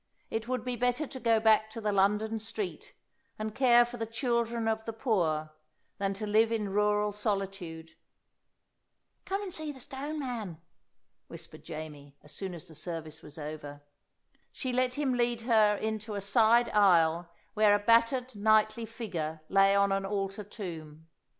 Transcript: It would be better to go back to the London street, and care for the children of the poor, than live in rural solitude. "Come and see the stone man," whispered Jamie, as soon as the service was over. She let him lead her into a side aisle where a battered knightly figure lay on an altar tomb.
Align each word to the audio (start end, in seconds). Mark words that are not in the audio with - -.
It 0.31 0.47
would 0.47 0.65
be 0.65 0.75
better 0.75 1.05
to 1.05 1.19
go 1.19 1.39
back 1.39 1.69
to 1.69 1.79
the 1.79 1.91
London 1.91 2.39
street, 2.39 2.95
and 3.37 3.53
care 3.53 3.85
for 3.85 3.97
the 3.97 4.07
children 4.07 4.67
of 4.67 4.83
the 4.85 4.93
poor, 4.93 5.51
than 5.99 6.13
live 6.19 6.51
in 6.51 6.69
rural 6.69 7.11
solitude. 7.11 7.91
"Come 9.25 9.43
and 9.43 9.53
see 9.53 9.71
the 9.71 9.79
stone 9.79 10.17
man," 10.19 10.59
whispered 11.27 11.63
Jamie, 11.63 12.17
as 12.23 12.31
soon 12.31 12.55
as 12.55 12.67
the 12.67 12.73
service 12.73 13.21
was 13.21 13.37
over. 13.37 13.83
She 14.51 14.73
let 14.73 14.95
him 14.95 15.13
lead 15.13 15.41
her 15.41 15.75
into 15.75 16.15
a 16.15 16.21
side 16.21 16.69
aisle 16.69 17.29
where 17.53 17.75
a 17.75 17.77
battered 17.77 18.35
knightly 18.35 18.87
figure 18.87 19.41
lay 19.49 19.75
on 19.75 19.91
an 19.91 20.03
altar 20.07 20.43
tomb. 20.43 21.09